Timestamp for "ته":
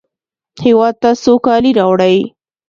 1.01-1.09